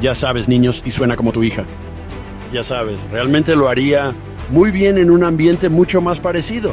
[0.00, 1.66] Ya sabes, niños, y suena como tu hija.
[2.52, 4.14] Ya sabes, realmente lo haría
[4.50, 6.72] muy bien en un ambiente mucho más parecido.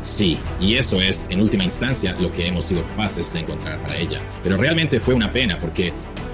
[0.00, 3.96] Sí, y eso es, en última instancia, lo que hemos sido capaces de encontrar para
[3.96, 4.18] ella.
[4.42, 5.92] Pero realmente fue una pena porque,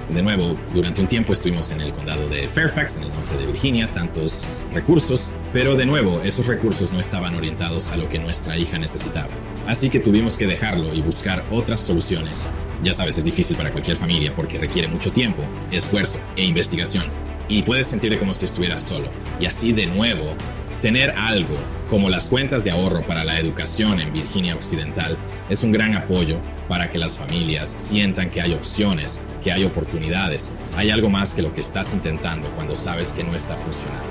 [0.09, 3.47] de nuevo, durante un tiempo estuvimos en el condado de Fairfax, en el norte de
[3.47, 8.57] Virginia, tantos recursos, pero de nuevo, esos recursos no estaban orientados a lo que nuestra
[8.57, 9.31] hija necesitaba.
[9.67, 12.49] Así que tuvimos que dejarlo y buscar otras soluciones.
[12.83, 17.07] Ya sabes, es difícil para cualquier familia porque requiere mucho tiempo, esfuerzo e investigación.
[17.49, 19.11] Y puedes sentirte como si estuvieras solo.
[19.41, 20.37] Y así de nuevo,
[20.81, 21.55] Tener algo
[21.89, 25.17] como las cuentas de ahorro para la educación en Virginia Occidental
[25.49, 30.53] es un gran apoyo para que las familias sientan que hay opciones, que hay oportunidades,
[30.77, 34.05] hay algo más que lo que estás intentando cuando sabes que no está funcionando.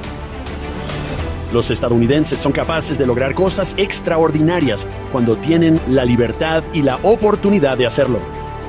[1.53, 7.77] Los estadounidenses son capaces de lograr cosas extraordinarias cuando tienen la libertad y la oportunidad
[7.77, 8.19] de hacerlo.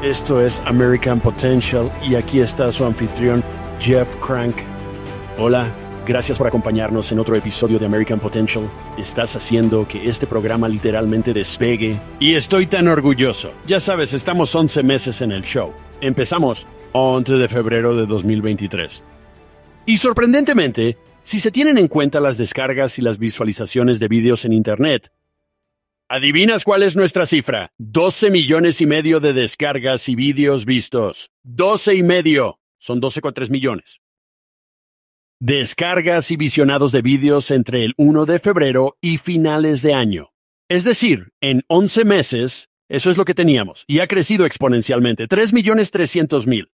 [0.02, 3.42] Esto es American Potential y aquí está su anfitrión
[3.80, 4.56] Jeff Crank.
[5.38, 5.85] Hola.
[6.06, 8.70] Gracias por acompañarnos en otro episodio de American Potential.
[8.96, 11.98] Estás haciendo que este programa literalmente despegue.
[12.20, 13.52] Y estoy tan orgulloso.
[13.66, 15.72] Ya sabes, estamos 11 meses en el show.
[16.00, 19.02] Empezamos 11 de febrero de 2023.
[19.86, 24.52] Y sorprendentemente, si se tienen en cuenta las descargas y las visualizaciones de vídeos en
[24.52, 25.10] Internet,
[26.08, 27.72] ¿adivinas cuál es nuestra cifra?
[27.78, 31.32] 12 millones y medio de descargas y vídeos vistos.
[31.42, 32.60] 12 y medio.
[32.78, 34.00] Son 12,3 millones
[35.40, 40.32] descargas y visionados de vídeos entre el 1 de febrero y finales de año.
[40.68, 46.70] Es decir, en 11 meses, eso es lo que teníamos, y ha crecido exponencialmente, 3.300.000.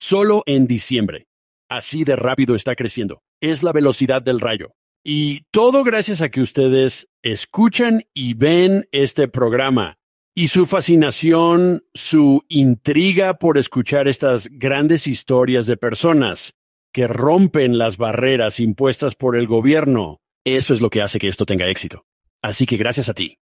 [0.00, 1.26] Solo en diciembre.
[1.68, 3.22] Así de rápido está creciendo.
[3.40, 4.74] Es la velocidad del rayo.
[5.04, 9.98] Y todo gracias a que ustedes escuchan y ven este programa.
[10.34, 16.54] Y su fascinación, su intriga por escuchar estas grandes historias de personas
[16.92, 20.18] que rompen las barreras impuestas por el gobierno.
[20.44, 22.04] Eso es lo que hace que esto tenga éxito.
[22.42, 23.38] Así que gracias a ti.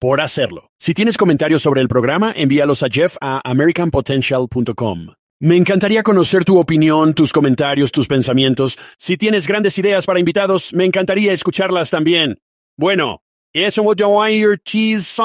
[0.00, 0.70] Por hacerlo.
[0.78, 5.08] Si tienes comentarios sobre el programa, envíalos a jeff a americanpotential.com.
[5.40, 8.78] Me encantaría conocer tu opinión, tus comentarios, tus pensamientos.
[8.96, 12.38] Si tienes grandes ideas para invitados, me encantaría escucharlas también.
[12.76, 13.22] Bueno,
[13.52, 15.18] eso your cheese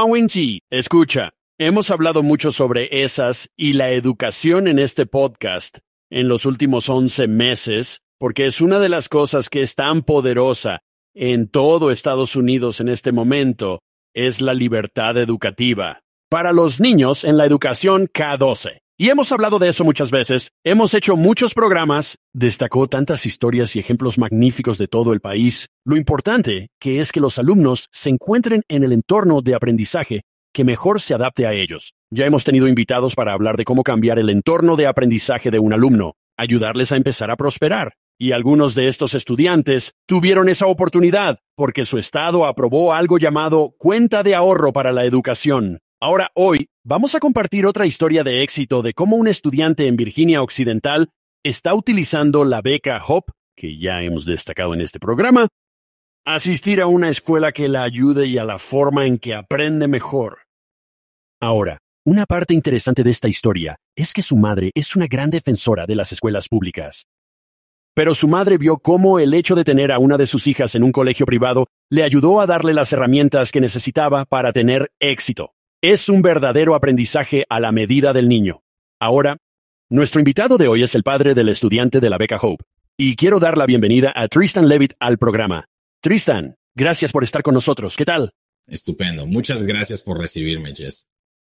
[0.71, 5.79] Escucha, hemos hablado mucho sobre esas y la educación en este podcast
[6.13, 10.79] en los últimos 11 meses, porque es una de las cosas que es tan poderosa
[11.15, 13.79] en todo Estados Unidos en este momento,
[14.13, 16.01] es la libertad educativa.
[16.29, 18.77] Para los niños en la educación K12.
[18.95, 23.79] Y hemos hablado de eso muchas veces, hemos hecho muchos programas, destacó tantas historias y
[23.79, 25.69] ejemplos magníficos de todo el país.
[25.83, 30.21] Lo importante que es que los alumnos se encuentren en el entorno de aprendizaje
[30.53, 31.95] que mejor se adapte a ellos.
[32.15, 35.73] Ya hemos tenido invitados para hablar de cómo cambiar el entorno de aprendizaje de un
[35.73, 37.93] alumno, ayudarles a empezar a prosperar.
[38.19, 44.21] Y algunos de estos estudiantes tuvieron esa oportunidad porque su estado aprobó algo llamado cuenta
[44.21, 45.79] de ahorro para la educación.
[45.99, 50.43] Ahora, hoy, vamos a compartir otra historia de éxito de cómo un estudiante en Virginia
[50.43, 51.09] Occidental
[51.43, 55.47] está utilizando la beca HOP, que ya hemos destacado en este programa,
[56.27, 60.37] asistir a una escuela que la ayude y a la forma en que aprende mejor.
[61.41, 65.85] Ahora, una parte interesante de esta historia es que su madre es una gran defensora
[65.85, 67.07] de las escuelas públicas.
[67.95, 70.83] Pero su madre vio cómo el hecho de tener a una de sus hijas en
[70.83, 75.53] un colegio privado le ayudó a darle las herramientas que necesitaba para tener éxito.
[75.81, 78.63] Es un verdadero aprendizaje a la medida del niño.
[78.99, 79.37] Ahora,
[79.89, 82.65] nuestro invitado de hoy es el padre del estudiante de la beca Hope,
[82.97, 85.65] y quiero dar la bienvenida a Tristan Levitt al programa.
[86.01, 87.95] Tristan, gracias por estar con nosotros.
[87.95, 88.31] ¿Qué tal?
[88.67, 89.25] Estupendo.
[89.27, 91.07] Muchas gracias por recibirme, Jess.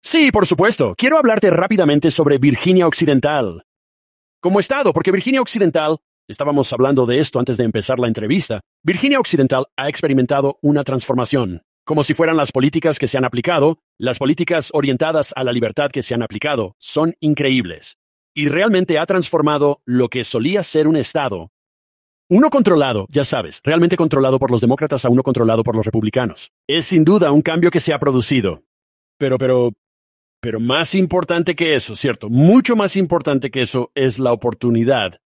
[0.07, 0.93] Sí, por supuesto.
[0.95, 3.63] Quiero hablarte rápidamente sobre Virginia Occidental.
[4.39, 9.19] Como estado, porque Virginia Occidental, estábamos hablando de esto antes de empezar la entrevista, Virginia
[9.19, 11.63] Occidental ha experimentado una transformación.
[11.87, 15.89] Como si fueran las políticas que se han aplicado, las políticas orientadas a la libertad
[15.89, 17.97] que se han aplicado son increíbles.
[18.35, 21.49] Y realmente ha transformado lo que solía ser un estado
[22.29, 26.51] uno controlado, ya sabes, realmente controlado por los demócratas a uno controlado por los republicanos.
[26.67, 28.63] Es sin duda un cambio que se ha producido.
[29.17, 29.71] Pero, pero,
[30.39, 32.29] pero más importante que eso, ¿cierto?
[32.29, 35.19] Mucho más importante que eso es la oportunidad.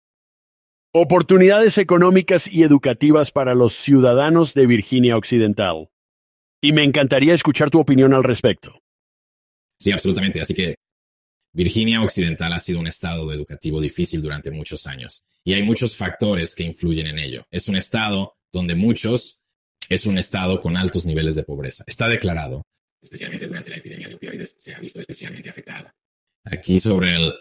[0.94, 5.90] Oportunidades económicas y educativas para los ciudadanos de Virginia Occidental.
[6.62, 8.82] Y me encantaría escuchar tu opinión al respecto.
[9.80, 10.42] Sí, absolutamente.
[10.42, 10.76] Así que
[11.54, 16.54] Virginia Occidental ha sido un estado educativo difícil durante muchos años y hay muchos factores
[16.54, 17.46] que influyen en ello.
[17.50, 19.44] Es un estado donde muchos
[19.90, 21.84] es un estado con altos niveles de pobreza.
[21.88, 22.64] Está declarado,
[23.08, 25.94] especialmente durante la epidemia de opioides, se ha visto especialmente afectada.
[26.44, 27.34] aquí sobre el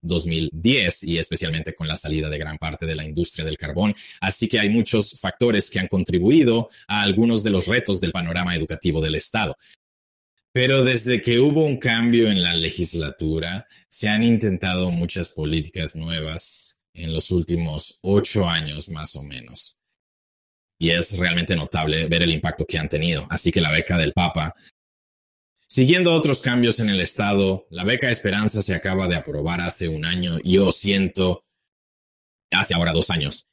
[0.00, 3.94] 2010 y especialmente con la salida de gran parte de la industria del carbón.
[4.20, 8.54] Así que hay muchos factores que han contribuido a algunos de los retos del panorama
[8.54, 9.56] educativo del Estado.
[10.52, 16.80] Pero desde que hubo un cambio en la legislatura, se han intentado muchas políticas nuevas
[16.94, 19.77] en los últimos ocho años más o menos.
[20.78, 23.26] Y es realmente notable ver el impacto que han tenido.
[23.30, 24.54] Así que la beca del Papa
[25.70, 30.06] Siguiendo otros cambios en el Estado, la beca Esperanza se acaba de aprobar hace un
[30.06, 31.44] año yo siento
[32.50, 33.46] hace ahora dos años.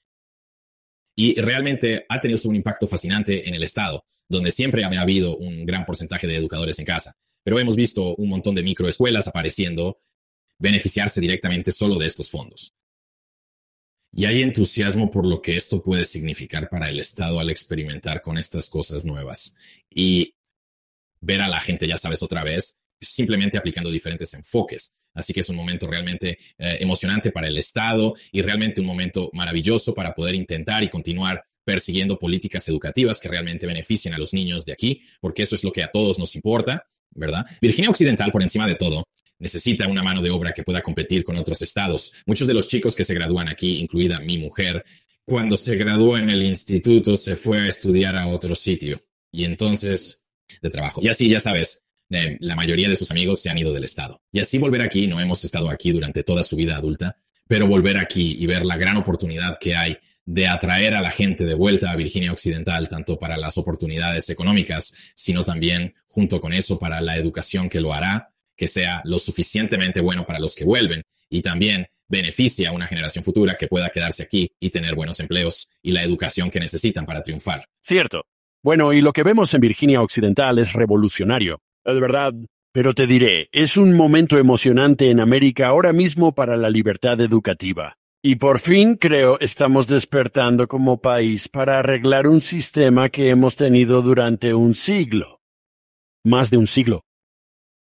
[1.14, 5.66] Y realmente ha tenido un impacto fascinante en el Estado, donde siempre había habido un
[5.66, 7.16] gran porcentaje de educadores en casa.
[7.44, 10.00] Pero hemos visto un montón de microescuelas apareciendo,
[10.58, 12.74] beneficiarse directamente solo de estos fondos.
[14.18, 18.38] Y hay entusiasmo por lo que esto puede significar para el Estado al experimentar con
[18.38, 19.58] estas cosas nuevas.
[19.90, 20.34] Y
[21.20, 24.94] ver a la gente, ya sabes, otra vez, simplemente aplicando diferentes enfoques.
[25.14, 29.30] Así que es un momento realmente eh, emocionante para el Estado y realmente un momento
[29.34, 34.64] maravilloso para poder intentar y continuar persiguiendo políticas educativas que realmente beneficien a los niños
[34.64, 37.46] de aquí, porque eso es lo que a todos nos importa, ¿verdad?
[37.60, 39.04] Virginia Occidental, por encima de todo,
[39.40, 42.12] necesita una mano de obra que pueda competir con otros estados.
[42.26, 44.84] Muchos de los chicos que se gradúan aquí, incluida mi mujer,
[45.26, 49.04] cuando se graduó en el instituto se fue a estudiar a otro sitio.
[49.32, 50.26] Y entonces
[50.62, 51.02] de trabajo.
[51.04, 54.22] Y así, ya sabes, eh, la mayoría de sus amigos se han ido del estado.
[54.32, 57.18] Y así volver aquí, no hemos estado aquí durante toda su vida adulta,
[57.48, 61.46] pero volver aquí y ver la gran oportunidad que hay de atraer a la gente
[61.46, 66.80] de vuelta a Virginia Occidental, tanto para las oportunidades económicas, sino también junto con eso
[66.80, 71.04] para la educación que lo hará, que sea lo suficientemente bueno para los que vuelven
[71.30, 75.68] y también beneficia a una generación futura que pueda quedarse aquí y tener buenos empleos
[75.82, 77.66] y la educación que necesitan para triunfar.
[77.82, 78.26] Cierto.
[78.64, 81.60] Bueno, y lo que vemos en Virginia Occidental es revolucionario.
[81.84, 82.34] Eh, de verdad.
[82.72, 87.96] Pero te diré, es un momento emocionante en América ahora mismo para la libertad educativa.
[88.22, 94.02] Y por fin creo estamos despertando como país para arreglar un sistema que hemos tenido
[94.02, 95.42] durante un siglo.
[96.26, 97.05] Más de un siglo.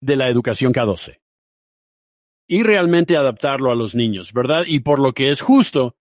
[0.07, 1.19] De la educación K12.
[2.47, 4.63] Y realmente adaptarlo a los niños, ¿verdad?
[4.65, 5.97] Y por lo que es justo,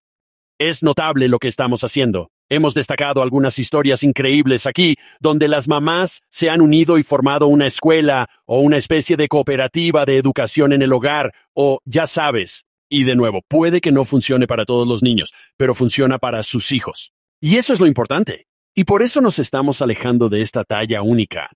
[0.60, 2.30] es notable lo que estamos haciendo.
[2.48, 7.66] Hemos destacado algunas historias increíbles aquí, donde las mamás se han unido y formado una
[7.66, 12.66] escuela o una especie de cooperativa de educación en el hogar, o ya sabes.
[12.88, 16.72] Y de nuevo, puede que no funcione para todos los niños, pero funciona para sus
[16.74, 17.12] hijos.
[17.42, 18.46] Y eso es lo importante.
[18.76, 21.50] Y por eso nos estamos alejando de esta talla única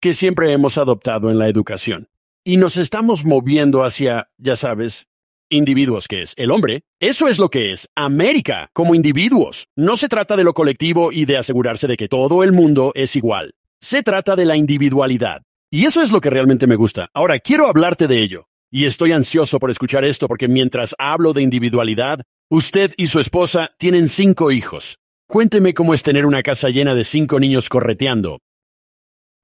[0.00, 2.08] que siempre hemos adoptado en la educación.
[2.44, 5.08] Y nos estamos moviendo hacia, ya sabes,
[5.50, 6.82] individuos que es el hombre.
[7.00, 9.68] Eso es lo que es América como individuos.
[9.76, 13.14] No se trata de lo colectivo y de asegurarse de que todo el mundo es
[13.16, 13.54] igual.
[13.78, 15.42] Se trata de la individualidad.
[15.70, 17.08] Y eso es lo que realmente me gusta.
[17.14, 18.46] Ahora, quiero hablarte de ello.
[18.72, 23.70] Y estoy ansioso por escuchar esto porque mientras hablo de individualidad, usted y su esposa
[23.78, 24.98] tienen cinco hijos.
[25.28, 28.40] Cuénteme cómo es tener una casa llena de cinco niños correteando.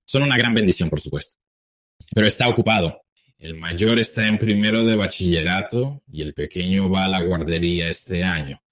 [0.07, 1.37] Son una gran bendición, por supuesto.
[2.15, 3.03] Pero está ocupado.
[3.39, 8.25] El mayor está en primero de bachillerato y el pequeño va a la guardería este
[8.25, 8.63] año.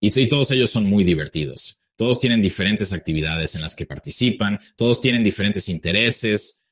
[0.00, 1.80] Y, todos ellos son muy divertidos.
[1.96, 6.62] Todos tienen diferentes actividades en las que participan, todos tienen diferentes intereses,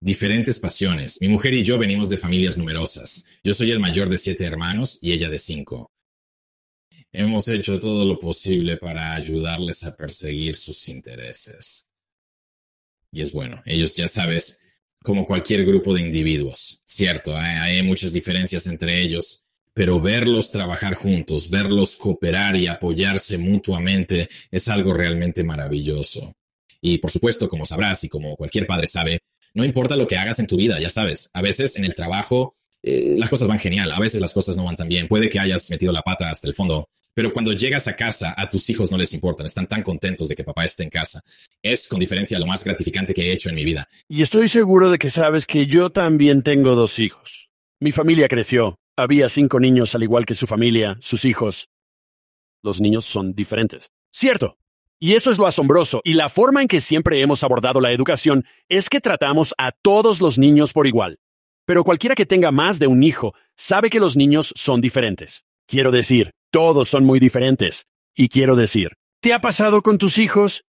[0.00, 1.20] diferentes pasiones.
[1.20, 3.24] Mi mujer y yo venimos de familias numerosas.
[3.44, 5.92] Yo soy el mayor de siete hermanos y ella de cinco.
[7.12, 11.88] Hemos hecho todo lo posible para ayudarles a perseguir sus intereses.
[13.14, 14.60] Y es bueno, ellos ya sabes,
[15.00, 21.48] como cualquier grupo de individuos, cierto, hay, muchas diferencias entre ellos, pero verlos trabajar juntos,
[21.48, 26.34] verlos cooperar y apoyarse mutuamente es algo realmente maravilloso.
[26.80, 29.20] Y por supuesto, como sabrás y como cualquier padre sabe,
[29.54, 32.56] no importa lo que hagas en tu vida, ya sabes, a veces en el trabajo
[32.82, 35.38] eh, las cosas van genial, a veces las cosas no van tan bien, puede que
[35.38, 38.90] hayas metido la pata hasta el fondo, pero cuando llegas a casa, a tus hijos
[38.90, 41.22] no les importan, están tan contentos de que papá esté en casa.
[41.62, 43.88] Es con diferencia lo más gratificante que he hecho en mi vida.
[44.08, 47.48] Y estoy seguro de que sabes que yo también tengo dos hijos.
[47.80, 48.78] Mi familia creció.
[48.96, 51.68] Había cinco niños al igual que su familia, sus hijos.
[52.62, 53.90] Los niños son diferentes.
[54.10, 54.56] Cierto.
[54.98, 56.00] Y eso es lo asombroso.
[56.04, 60.20] Y la forma en que siempre hemos abordado la educación es que tratamos a todos
[60.20, 61.18] los niños por igual.
[61.66, 65.44] Pero cualquiera que tenga más de un hijo sabe que los niños son diferentes.
[65.66, 67.88] Quiero decir, todos son muy diferentes.
[68.14, 70.62] Y quiero decir, ¿te ha pasado con tus hijos?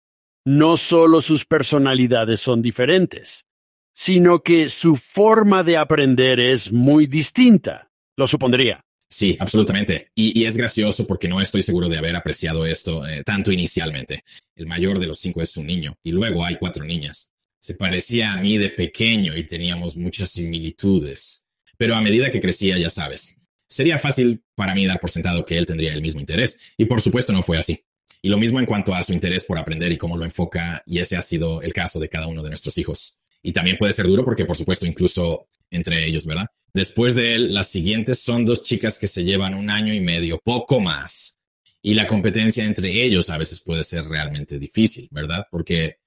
[0.43, 3.45] No solo sus personalidades son diferentes,
[3.93, 7.91] sino que su forma de aprender es muy distinta.
[8.17, 8.81] Lo supondría.
[9.07, 10.09] Sí, absolutamente.
[10.15, 14.23] Y, es gracioso porque no estoy seguro de haber apreciado esto eh, tanto inicialmente.
[14.55, 17.29] El mayor de los cinco es un niño y luego hay cuatro niñas.
[17.59, 21.45] se parecía a mí de pequeño y teníamos muchas similitudes.
[21.77, 23.37] Pero a medida que crecía, ya sabes,
[23.67, 26.73] sería fácil para mí dar por sentado que él tendría el mismo interés.
[26.77, 27.79] Y por supuesto no fue así.
[28.21, 30.99] Y lo mismo en cuanto a su interés por aprender y cómo lo enfoca, y
[30.99, 33.17] ese ha sido el caso de cada uno de nuestros hijos.
[33.43, 36.47] Y también puede ser duro porque, por supuesto, incluso entre ellos, ¿verdad?
[36.73, 40.39] Después de él, las siguientes son dos chicas que se llevan un año y medio,
[40.43, 41.39] poco más.
[41.81, 45.45] Y la competencia entre ellos a veces puede ser realmente difícil, ¿verdad?
[45.51, 45.97] Porque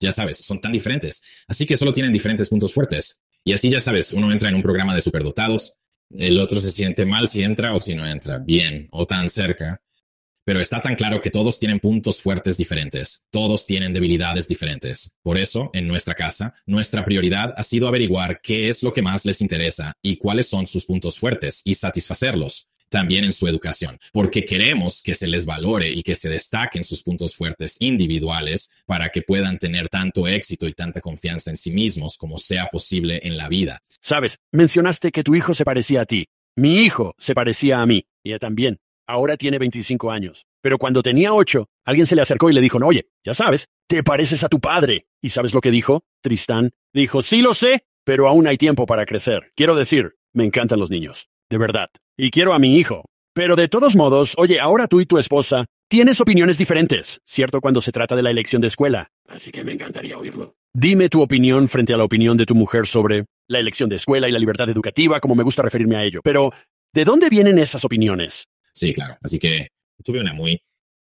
[0.00, 1.44] ya sabes, son tan diferentes.
[1.46, 3.20] Así que solo tienen diferentes puntos fuertes.
[3.44, 5.76] Y así ya sabes, uno entra en un programa de superdotados,
[6.10, 9.80] el otro se siente mal si entra o si no entra, bien o tan cerca.
[10.44, 15.12] Pero está tan claro que todos tienen puntos fuertes diferentes, todos tienen debilidades diferentes.
[15.22, 19.24] Por eso, en nuestra casa, nuestra prioridad ha sido averiguar qué es lo que más
[19.24, 24.44] les interesa y cuáles son sus puntos fuertes y satisfacerlos también en su educación, porque
[24.44, 29.22] queremos que se les valore y que se destaquen sus puntos fuertes individuales para que
[29.22, 33.48] puedan tener tanto éxito y tanta confianza en sí mismos como sea posible en la
[33.48, 33.80] vida.
[34.00, 36.26] Sabes, mencionaste que tu hijo se parecía a ti.
[36.56, 38.78] Mi hijo se parecía a mí, ella también.
[39.06, 40.46] Ahora tiene 25 años.
[40.60, 43.66] Pero cuando tenía 8, alguien se le acercó y le dijo, no, oye, ya sabes,
[43.88, 45.06] te pareces a tu padre.
[45.22, 46.02] ¿Y sabes lo que dijo?
[46.22, 49.52] Tristán dijo, sí lo sé, pero aún hay tiempo para crecer.
[49.56, 51.88] Quiero decir, me encantan los niños de verdad.
[52.16, 53.04] Y quiero a mi hijo.
[53.34, 57.60] Pero de todos modos, oye, ahora tú y tu esposa tienes opiniones diferentes, ¿cierto?
[57.60, 59.10] Cuando se trata de la elección de escuela.
[59.28, 60.54] Así que me encantaría oírlo.
[60.72, 64.28] Dime tu opinión frente a la opinión de tu mujer sobre la elección de escuela
[64.28, 66.20] y la libertad educativa, como me gusta referirme a ello.
[66.22, 66.52] Pero,
[66.92, 68.46] ¿de dónde vienen esas opiniones?
[68.72, 69.18] Sí, claro.
[69.22, 69.68] Así que
[70.04, 70.60] tuve una muy...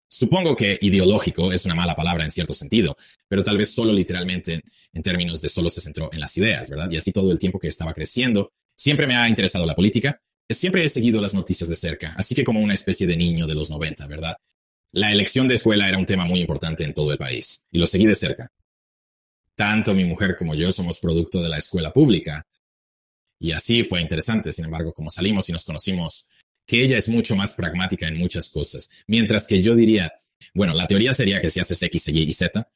[0.08, 2.96] Supongo que ideológico es una mala palabra en cierto sentido,
[3.28, 4.62] pero tal vez solo literalmente
[4.94, 6.92] en términos de solo se centró en las ideas, ¿verdad?
[6.92, 10.84] Y así todo el tiempo que estaba creciendo, Siempre me ha interesado la política, siempre
[10.84, 13.70] he seguido las noticias de cerca, así que como una especie de niño de los
[13.70, 14.36] 90, ¿verdad?
[14.92, 17.88] La elección de escuela era un tema muy importante en todo el país, y lo
[17.88, 18.52] seguí de cerca.
[19.56, 22.46] Tanto mi mujer como yo somos producto de la escuela pública.
[23.40, 26.28] Y así fue interesante, sin embargo, como salimos y nos conocimos,
[26.66, 30.14] que ella es mucho más pragmática en muchas cosas, mientras que yo diría,
[30.54, 32.70] bueno, la teoría sería que si haces X, Y y Z,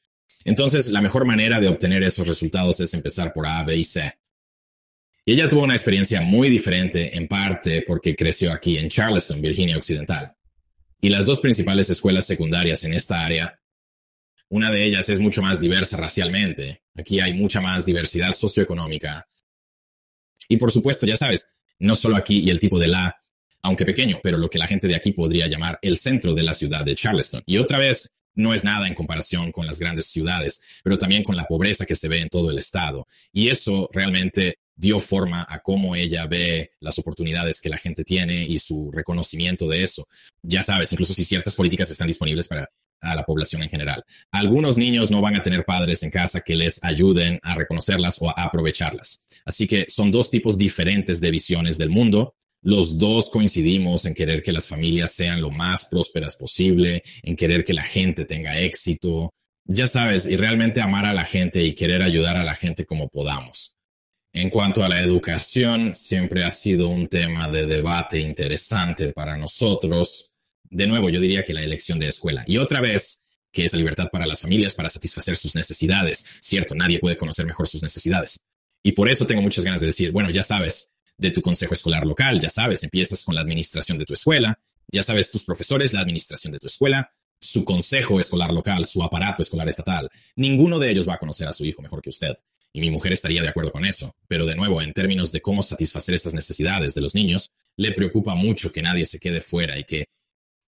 [0.46, 4.18] entonces la mejor manera de obtener esos resultados es empezar por A, B y C.
[5.30, 9.78] Y ella tuvo una experiencia muy diferente, en parte porque creció aquí en Charleston, Virginia
[9.78, 10.36] Occidental.
[11.02, 13.62] Y las dos principales escuelas secundarias en esta área,
[14.50, 16.82] una de ellas es mucho más diversa racialmente.
[16.96, 19.28] Aquí hay mucha más diversidad socioeconómica.
[20.48, 23.16] Y por supuesto, ya sabes, no solo aquí y el tipo de la,
[23.62, 26.56] aunque pequeño, pero lo que la gente de aquí podría llamar el centro de la
[26.56, 27.44] ciudad de Charleston.
[27.46, 31.36] Y otra vez, no es nada en comparación con las grandes ciudades, pero también con
[31.36, 33.06] la pobreza que se ve en todo el estado.
[33.32, 38.46] Y eso realmente dio forma a cómo ella ve las oportunidades que la gente tiene
[38.46, 40.08] y su reconocimiento de eso.
[40.42, 42.70] Ya sabes, incluso si ciertas políticas están disponibles para
[43.02, 44.04] la población en general.
[44.32, 48.30] Algunos niños no van a tener padres en casa que les ayuden a reconocerlas o
[48.30, 49.22] a aprovecharlas.
[49.46, 52.36] Así que son dos tipos diferentes de visiones del mundo.
[52.62, 57.66] Los dos coincidimos en querer que las familias sean lo más prósperas posible, en querer
[57.66, 59.34] que la gente tenga éxito.
[59.66, 63.10] Ya sabes, y realmente amar a la gente y querer ayudar a la gente como
[63.10, 63.76] podamos.
[64.32, 70.34] En cuanto a la educación, siempre ha sido un tema de debate interesante para nosotros.
[70.70, 72.44] De nuevo, yo diría que la elección de escuela.
[72.46, 76.26] Y otra vez, que es la libertad para las familias para satisfacer sus necesidades.
[76.40, 78.40] Cierto, nadie puede conocer mejor sus necesidades.
[78.84, 82.06] Y por eso tengo muchas ganas de decir, bueno, ya sabes, de tu consejo escolar
[82.06, 84.60] local, ya sabes, empiezas con la administración de tu escuela,
[84.92, 89.42] ya sabes, tus profesores, la administración de tu escuela, su consejo escolar local, su aparato
[89.42, 90.10] escolar estatal.
[90.36, 92.36] Ninguno de ellos va a conocer a su hijo mejor que usted
[92.74, 94.16] y mi mujer estaría de acuerdo con eso.
[94.28, 98.36] Pero de nuevo, en términos de cómo satisfacer esas necesidades de los niños, le preocupa
[98.36, 100.06] mucho que nadie se quede fuera y que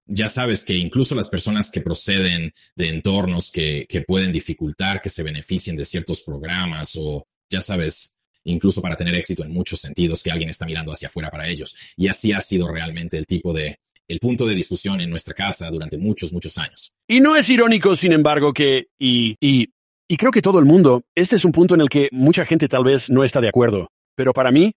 [0.07, 5.09] ya sabes que incluso las personas que proceden de entornos que, que pueden dificultar que
[5.09, 10.23] se beneficien de ciertos programas o, ya sabes, incluso para tener éxito en muchos sentidos,
[10.23, 11.75] que alguien está mirando hacia afuera para ellos.
[11.95, 13.77] Y así ha sido realmente el tipo de,
[14.07, 16.91] el punto de discusión en nuestra casa durante muchos, muchos años.
[17.07, 19.69] Y no es irónico, sin embargo, que, y, y
[20.11, 22.67] y creo que todo el mundo, este es un punto en el que mucha gente
[22.67, 23.87] tal vez no está de acuerdo,
[24.17, 24.73] pero para mí,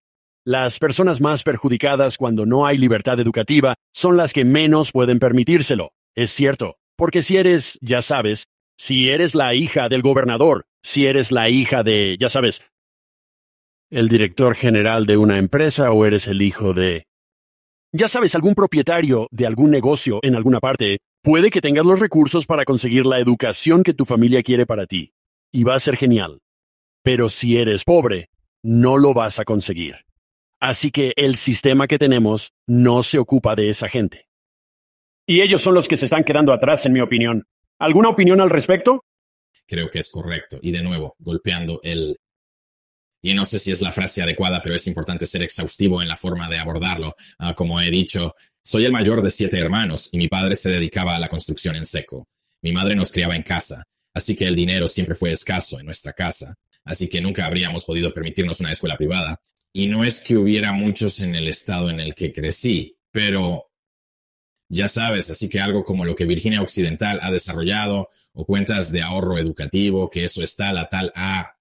[0.46, 5.90] las personas más perjudicadas cuando no hay libertad educativa son las que menos pueden permitírselo.
[6.14, 8.44] Es cierto, porque si eres, ya sabes,
[8.78, 12.62] si eres la hija del gobernador, si eres la hija de, ya sabes,
[13.90, 17.08] el director general de una empresa o eres el hijo de,
[17.90, 22.46] ya sabes, algún propietario de algún negocio en alguna parte, puede que tengas los recursos
[22.46, 25.13] para conseguir la educación que tu familia quiere para ti
[25.54, 26.40] y va a ser genial.
[27.04, 28.28] Pero si eres pobre,
[28.64, 29.94] no lo vas a conseguir.
[30.60, 34.26] Así que el sistema que tenemos no se ocupa de esa gente.
[35.26, 37.44] Y ellos son los que se están quedando atrás, en mi opinión.
[37.78, 39.04] ¿Alguna opinión al respecto?
[39.66, 40.58] creo que es correcto.
[40.60, 42.16] Y de nuevo, golpeando el...
[43.22, 46.16] Y no sé si es la frase adecuada, pero es importante ser exhaustivo en la
[46.16, 47.14] forma de abordarlo.
[47.38, 51.16] Ah, como he dicho, soy el mayor de siete hermanos y mi padre se dedicaba
[51.16, 52.26] a la construcción en seco.
[52.60, 53.84] Mi madre nos criaba en casa,
[54.14, 56.54] así que el dinero siempre fue escaso en nuestra casa,
[56.84, 59.40] así que nunca habríamos podido permitirnos una escuela privada.
[59.72, 63.70] Y no es que hubiera muchos en el estado en el que crecí, pero
[64.68, 69.02] ya sabes, así que algo como lo que Virginia Occidental ha desarrollado o cuentas de
[69.02, 71.56] ahorro educativo, que eso está la tal A.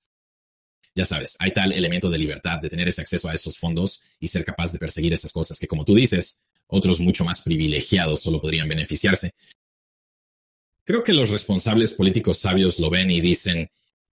[0.95, 4.27] Ya sabes, hay tal elemento de libertad de tener ese acceso a esos fondos y
[4.27, 8.39] ser capaz de perseguir esas cosas que, como tú dices, otros mucho más privilegiados solo
[8.39, 9.33] podrían beneficiarse.
[10.85, 13.69] Creo que los responsables políticos sabios lo ven y dicen,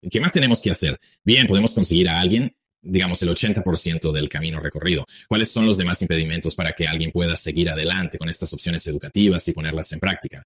[0.09, 0.99] ¿qué más tenemos que hacer?
[1.23, 5.05] Bien, podemos conseguir a alguien, digamos, el 80% del camino recorrido.
[5.27, 9.47] ¿Cuáles son los demás impedimentos para que alguien pueda seguir adelante con estas opciones educativas
[9.47, 10.43] y ponerlas en práctica?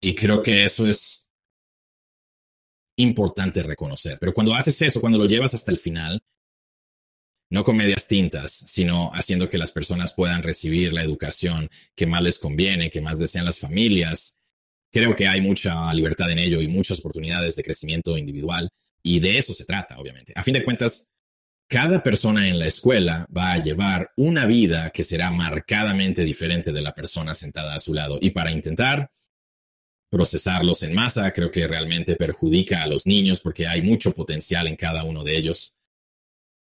[0.00, 1.30] Y creo que eso es
[2.96, 4.18] importante reconocer.
[4.20, 6.22] Pero cuando haces eso, cuando lo llevas hasta el final,
[7.50, 12.22] no con medias tintas, sino haciendo que las personas puedan recibir la educación que más
[12.22, 14.37] les conviene, que más desean las familias,
[14.90, 18.68] Creo que hay mucha libertad en ello y muchas oportunidades de crecimiento individual
[19.02, 20.32] y de eso se trata, obviamente.
[20.34, 21.08] A fin de cuentas,
[21.68, 26.80] cada persona en la escuela va a llevar una vida que será marcadamente diferente de
[26.82, 29.10] la persona sentada a su lado y para intentar
[30.10, 34.76] procesarlos en masa creo que realmente perjudica a los niños porque hay mucho potencial en
[34.76, 35.76] cada uno de ellos.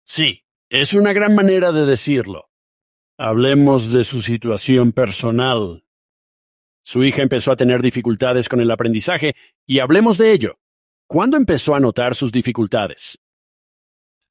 [0.04, 2.50] Sí, es una gran manera de decirlo.
[3.18, 5.86] Hablemos de su situación personal.
[6.88, 9.34] Su hija empezó a tener dificultades con el aprendizaje
[9.66, 10.58] y hablemos de ello.
[11.06, 13.20] ¿Cuándo empezó a notar sus dificultades?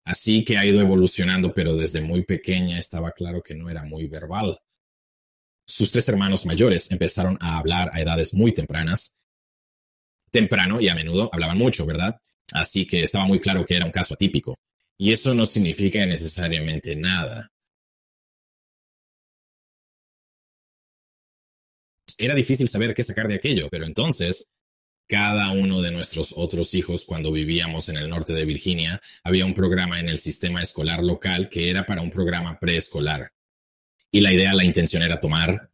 [0.06, 4.08] Así que ha ido evolucionando, pero desde muy pequeña estaba claro que no era muy
[4.08, 4.58] verbal.
[5.66, 9.14] Sus tres hermanos mayores empezaron a hablar a edades muy tempranas.
[10.30, 12.16] Temprano y a menudo hablaban mucho, ¿verdad?
[12.52, 14.56] Así que estaba muy claro que era un caso atípico.
[14.96, 17.50] Y eso no significa necesariamente nada.
[22.18, 24.48] Era difícil saber qué sacar de aquello, pero entonces
[25.08, 29.54] cada uno de nuestros otros hijos cuando vivíamos en el norte de Virginia, había un
[29.54, 33.32] programa en el sistema escolar local que era para un programa preescolar.
[34.10, 35.70] Y la idea, la intención era tomar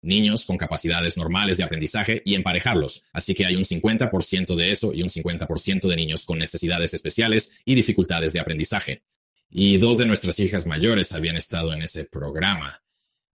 [0.00, 3.04] niños con capacidades normales de aprendizaje y emparejarlos.
[3.12, 7.52] Así que hay un 50% de eso y un 50% de niños con necesidades especiales
[7.64, 9.02] y dificultades de aprendizaje.
[9.50, 12.82] Y dos de nuestras hijas mayores habían estado en ese programa.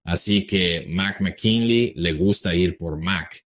[0.04, 3.46] Así que Mac McKinley le gusta ir por Mac.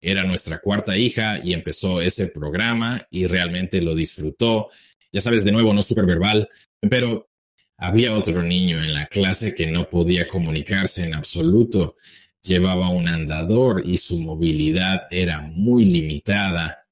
[0.00, 4.68] Era nuestra cuarta hija y empezó ese programa y realmente lo disfrutó.
[5.12, 6.48] Ya sabes, de nuevo, no súper verbal,
[6.80, 7.30] pero
[7.78, 11.96] había otro niño en la clase que no podía comunicarse en absoluto.
[12.42, 16.86] Llevaba un andador y su movilidad era muy limitada.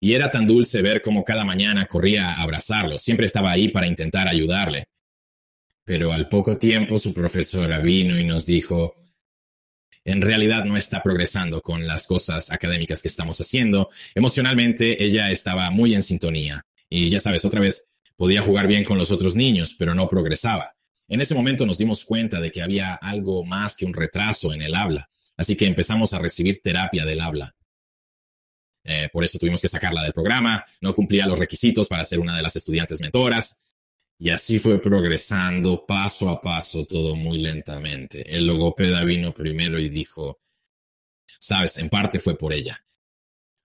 [0.00, 2.98] Y era tan dulce ver cómo cada mañana corría a abrazarlo.
[2.98, 4.84] Siempre estaba ahí para intentar ayudarle.
[5.84, 8.94] Pero al poco tiempo su profesora vino y nos dijo,
[10.04, 13.88] en realidad no está progresando con las cosas académicas que estamos haciendo.
[14.14, 16.62] Emocionalmente ella estaba muy en sintonía.
[16.88, 20.74] Y ya sabes, otra vez, podía jugar bien con los otros niños, pero no progresaba.
[21.08, 24.62] En ese momento nos dimos cuenta de que había algo más que un retraso en
[24.62, 27.54] el habla, así que empezamos a recibir terapia del habla.
[28.84, 32.36] Eh, por eso tuvimos que sacarla del programa, no cumplía los requisitos para ser una
[32.36, 33.60] de las estudiantes mentoras,
[34.18, 38.36] y así fue progresando paso a paso todo muy lentamente.
[38.36, 40.40] El logopeda vino primero y dijo,
[41.40, 42.78] sabes, en parte fue por ella,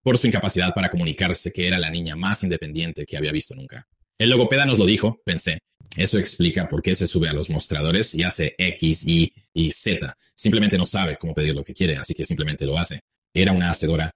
[0.02, 3.88] por su incapacidad para comunicarse que era la niña más independiente que había visto nunca.
[4.18, 5.60] El logopeda nos lo dijo, pensé.
[5.96, 10.16] Eso explica por qué se sube a los mostradores y hace X, Y y Z.
[10.36, 13.00] Simplemente no sabe cómo pedir lo que quiere, así que simplemente lo hace.
[13.34, 14.12] Era una hacedora.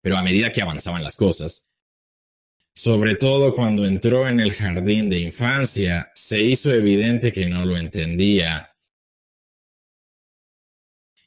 [0.00, 1.66] Pero a medida que avanzaban las cosas,
[2.74, 7.76] sobre todo cuando entró en el jardín de infancia, se hizo evidente que no lo
[7.76, 8.70] entendía.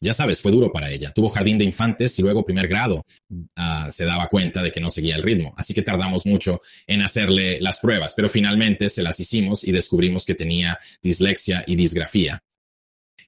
[0.02, 1.12] Ya sabes, fue duro para ella.
[1.14, 3.06] Tuvo jardín de infantes y luego primer grado.
[3.56, 5.54] Ah, se daba cuenta de que no seguía el ritmo.
[5.58, 10.26] Así que tardamos mucho en hacerle las pruebas, pero finalmente se las hicimos y descubrimos
[10.26, 12.44] que tenía dislexia y disgrafía.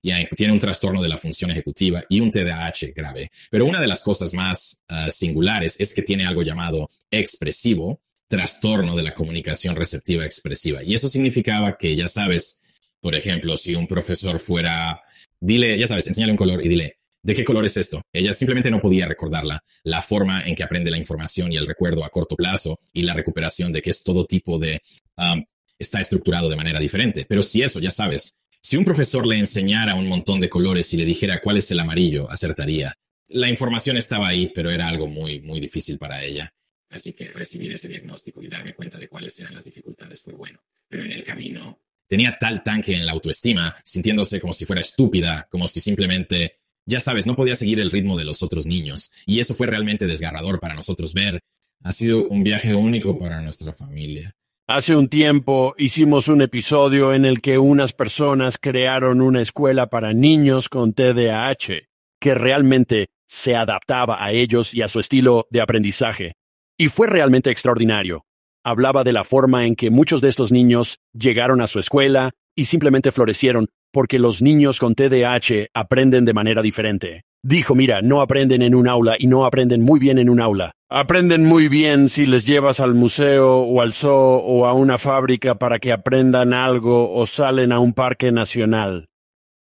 [0.02, 3.30] Y tiene un trastorno de la función ejecutiva y un TDAH grave.
[3.50, 8.96] Pero una de las cosas más ah, singulares es que tiene algo llamado expresivo, trastorno
[8.96, 10.84] de la comunicación receptiva expresiva.
[10.84, 12.60] Y eso significaba que, ya sabes,
[13.00, 15.02] por ejemplo, si un profesor fuera,
[15.40, 18.02] dile, ya sabes, enséñale un color y dile, ¿de qué color es esto?
[18.14, 19.64] Ella simplemente no podía recordarla.
[19.84, 23.14] La forma en que aprende la información y el recuerdo a corto plazo y la
[23.14, 24.82] recuperación de que es todo tipo de...
[25.18, 25.44] Um,
[25.80, 27.26] está estructurado de manera diferente.
[27.30, 30.98] Pero si eso, ya sabes, si un profesor le enseñara un montón de colores y
[30.98, 32.94] le dijera cuál es el amarillo, acertaría.
[33.30, 36.50] la información estaba ahí, pero era algo muy, muy difícil para ella.
[36.90, 40.60] Así que recibir ese diagnóstico y darme cuenta de cuáles eran las dificultades fue bueno.
[40.88, 45.48] Pero en el camino tenía tal tanque en la autoestima, sintiéndose como si fuera estúpida,
[45.52, 49.12] como si simplemente, ya sabes, no podía seguir el ritmo de los otros niños.
[49.26, 51.40] Y eso fue realmente desgarrador para nosotros ver.
[51.84, 54.34] Ha sido un viaje único para nuestra familia.
[54.70, 60.14] Hace un tiempo hicimos un episodio en el que unas personas crearon una escuela para
[60.14, 61.88] niños con TDAH,
[62.20, 66.34] que realmente se adaptaba a ellos y a su estilo de aprendizaje.
[66.80, 68.26] Y fue realmente extraordinario.
[68.64, 72.66] Hablaba de la forma en que muchos de estos niños llegaron a su escuela y
[72.66, 77.24] simplemente florecieron porque los niños con TDAH aprenden de manera diferente.
[77.44, 80.72] Dijo, mira, no aprenden en un aula y no aprenden muy bien en un aula.
[80.90, 85.56] Aprenden muy bien si les llevas al museo o al zoo o a una fábrica
[85.56, 89.08] para que aprendan algo o salen a un parque nacional.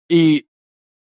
[0.07, 0.45] Y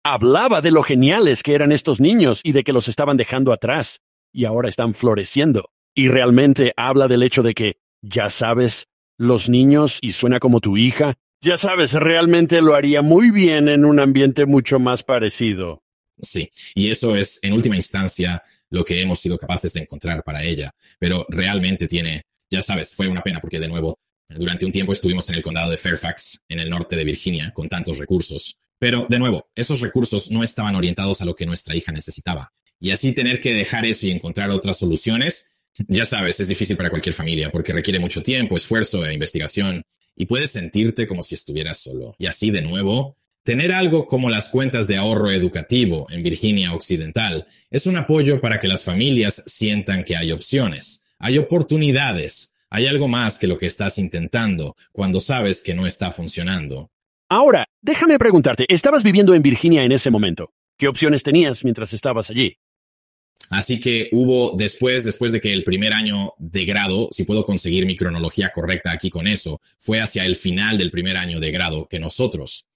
[0.03, 3.99] hablaba de lo geniales que eran estos niños y de que los estaban dejando atrás
[4.31, 5.72] y ahora están floreciendo.
[5.95, 10.77] Y realmente habla del hecho de que, ya sabes, los niños, y suena como tu
[10.77, 15.83] hija, ya sabes, realmente lo haría muy bien en un ambiente mucho más parecido.
[16.21, 20.43] Sí, y eso es, en última instancia, lo que hemos sido capaces de encontrar para
[20.43, 20.71] ella.
[20.99, 25.29] Pero realmente tiene, ya sabes, fue una pena porque, de nuevo, durante un tiempo estuvimos
[25.29, 28.57] en el condado de Fairfax, en el norte de Virginia, con tantos recursos.
[28.79, 32.49] Pero, de nuevo, esos recursos no estaban orientados a lo que nuestra hija necesitaba.
[32.79, 35.52] Y así tener que dejar eso y encontrar otras soluciones,
[35.87, 39.83] ya sabes, es difícil para cualquier familia porque requiere mucho tiempo, esfuerzo e investigación
[40.15, 42.15] y puedes sentirte como si estuvieras solo.
[42.17, 47.47] Y así de nuevo, tener algo como las cuentas de ahorro educativo en Virginia Occidental
[47.69, 53.07] es un apoyo para que las familias sientan que hay opciones, hay oportunidades, hay algo
[53.07, 56.89] más que lo que estás intentando cuando sabes que no está funcionando.
[57.29, 60.51] Ahora, déjame preguntarte, estabas viviendo en Virginia en ese momento.
[60.77, 62.57] ¿Qué opciones tenías mientras estabas allí?
[63.49, 67.85] Así que hubo después, después de que el primer año de grado, si puedo conseguir
[67.85, 71.87] mi cronología correcta aquí con eso, fue hacia el final del primer año de grado
[71.87, 72.67] que nosotros,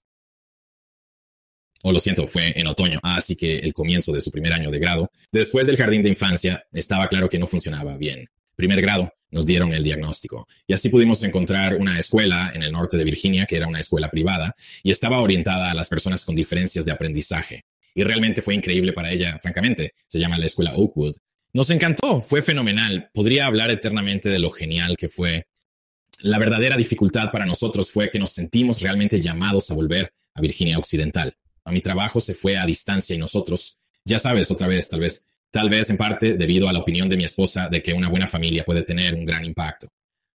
[1.82, 4.78] o lo siento, fue en otoño, así que el comienzo de su primer año de
[4.78, 8.28] grado, después del jardín de infancia, estaba claro que no funcionaba bien.
[8.56, 10.46] Primer grado, nos dieron el diagnóstico.
[10.66, 14.10] Y así pudimos encontrar una escuela en el norte de Virginia, que era una escuela
[14.10, 18.92] privada, y estaba orientada a las personas con diferencias de aprendizaje y realmente fue increíble
[18.92, 19.92] para ella, francamente.
[20.06, 21.16] Se llama la escuela Oakwood.
[21.52, 23.10] Nos encantó, fue fenomenal.
[23.12, 25.46] Podría hablar eternamente de lo genial que fue.
[26.20, 30.78] La verdadera dificultad para nosotros fue que nos sentimos realmente llamados a volver a Virginia
[30.78, 31.34] Occidental.
[31.64, 35.24] A mi trabajo se fue a distancia y nosotros, ya sabes, otra vez, tal vez,
[35.50, 38.26] tal vez en parte debido a la opinión de mi esposa de que una buena
[38.26, 39.88] familia puede tener un gran impacto.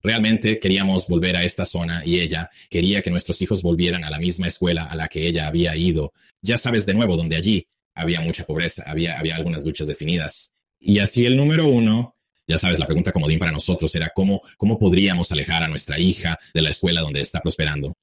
[0.02, 4.18] Realmente queríamos volver a esta zona y ella quería que nuestros hijos volvieran a la
[4.18, 6.12] misma escuela a la que ella había ido.
[6.42, 10.52] Ya sabes de nuevo, donde allí había mucha pobreza, había, había algunas luchas definidas.
[10.80, 12.14] Y así el número uno,
[12.48, 16.36] ya sabes, la pregunta comodín para nosotros era cómo, cómo podríamos alejar a nuestra hija
[16.52, 17.94] de la escuela donde está prosperando.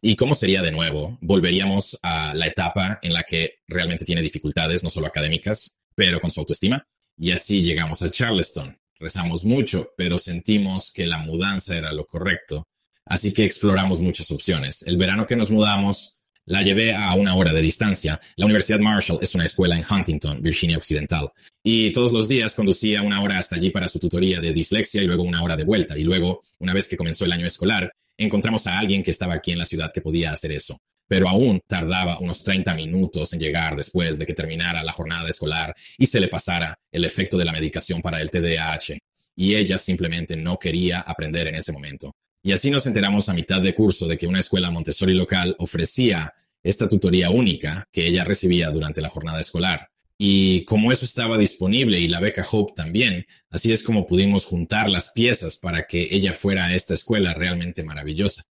[0.00, 1.18] ¿Y cómo sería de nuevo?
[1.22, 6.30] Volveríamos a la etapa en la que realmente tiene dificultades, no solo académicas, pero con
[6.30, 6.86] su autoestima.
[7.16, 12.66] Y así llegamos a Charleston, rezamos mucho, pero sentimos que la mudanza era lo correcto.
[13.04, 14.82] Así que exploramos muchas opciones.
[14.82, 16.14] El verano que nos mudamos,
[16.46, 18.18] la llevé a una hora de distancia.
[18.36, 21.30] La Universidad Marshall es una escuela en Huntington, Virginia Occidental.
[21.62, 25.06] Y todos los días conducía una hora hasta allí para su tutoría de dislexia y
[25.06, 25.96] luego una hora de vuelta.
[25.96, 29.52] Y luego, una vez que comenzó el año escolar, encontramos a alguien que estaba aquí
[29.52, 33.76] en la ciudad que podía hacer eso pero aún tardaba unos 30 minutos en llegar
[33.76, 37.52] después de que terminara la jornada escolar y se le pasara el efecto de la
[37.52, 38.98] medicación para el TDAH.
[39.36, 42.12] Y ella simplemente no quería aprender en ese momento.
[42.42, 46.32] Y así nos enteramos a mitad de curso de que una escuela Montessori local ofrecía
[46.62, 49.88] esta tutoría única que ella recibía durante la jornada escolar.
[50.18, 54.88] Y como eso estaba disponible y la beca Hope también, así es como pudimos juntar
[54.88, 58.44] las piezas para que ella fuera a esta escuela realmente maravillosa.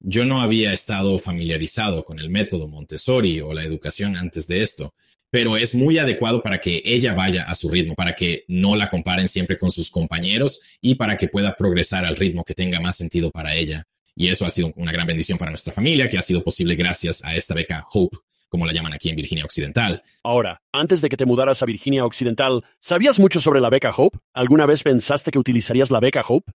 [0.00, 4.94] Yo no había estado familiarizado con el método Montessori o la educación antes de esto,
[5.30, 8.88] pero es muy adecuado para que ella vaya a su ritmo, para que no la
[8.88, 12.96] comparen siempre con sus compañeros y para que pueda progresar al ritmo que tenga más
[12.96, 13.84] sentido para ella.
[14.14, 17.24] Y eso ha sido una gran bendición para nuestra familia, que ha sido posible gracias
[17.24, 18.16] a esta beca Hope,
[18.48, 20.02] como la llaman aquí en Virginia Occidental.
[20.22, 24.18] Ahora, antes de que te mudaras a Virginia Occidental, ¿sabías mucho sobre la beca Hope?
[24.32, 26.52] ¿Alguna vez pensaste que utilizarías la beca Hope?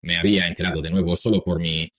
[0.00, 1.92] Me había enterado de nuevo solo por mi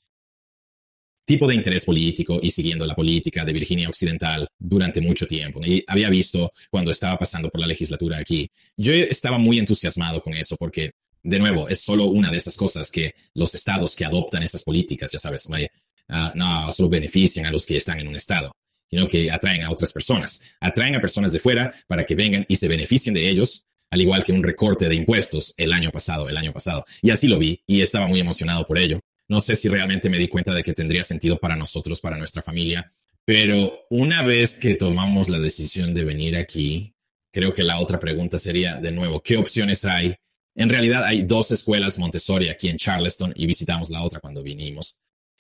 [1.26, 5.62] tipo de interés político y siguiendo la política de Virginia Occidental durante mucho tiempo.
[5.66, 8.50] Y había visto cuando estaba pasando por la legislatura aquí.
[8.78, 10.92] Yo estaba muy entusiasmado con eso porque,
[11.24, 15.12] de nuevo, es solo una de esas cosas que los estados que adoptan esas políticas,
[15.12, 18.52] ya sabes, uh, no solo benefician a los que están en un estado.
[18.90, 20.42] sino que atraen a otras personas.
[20.60, 24.24] Atraen a personas de fuera para que vengan y se beneficien de ellos, al igual
[24.24, 26.84] que un recorte de impuestos el año pasado, el año pasado.
[27.02, 29.00] Y así lo vi y estaba muy emocionado por ello.
[29.30, 32.42] No sé si realmente me di cuenta de que tendría sentido para nosotros, para nuestra
[32.42, 32.92] familia,
[33.26, 36.94] pero una vez que tomamos la decisión de venir aquí,
[37.32, 40.16] creo que la otra pregunta sería, de nuevo, ¿qué opciones hay?
[40.56, 44.98] En realidad hay dos escuelas Montessori aquí en Charleston y visitamos la otra cuando vinimos.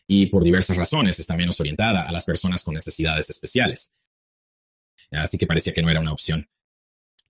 [0.07, 3.91] Y por diversas razones está menos orientada a las personas con necesidades especiales.
[5.11, 6.49] Así que parecía que no era una opción.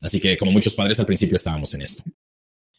[0.01, 2.03] Así que como muchos padres al principio estábamos en esto.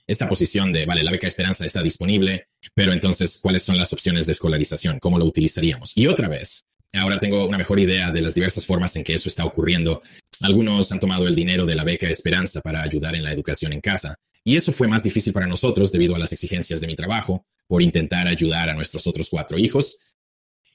[0.06, 4.26] Esta posición de, vale, la beca Esperanza está disponible, pero entonces, ¿cuáles son las opciones
[4.26, 4.98] de escolarización?
[4.98, 5.92] ¿Cómo lo utilizaríamos?
[5.96, 9.28] Y otra vez, Ahora tengo una mejor idea de las diversas formas en que eso
[9.28, 10.00] está ocurriendo.
[10.40, 13.80] Algunos han tomado el dinero de la beca Esperanza para ayudar en la educación en
[13.80, 14.14] casa.
[14.44, 17.82] Y eso fue más difícil para nosotros debido a las exigencias de mi trabajo, por
[17.82, 19.98] intentar ayudar a nuestros otros cuatro hijos.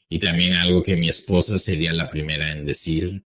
[0.10, 3.24] Y también algo que mi esposa sería la primera en decir.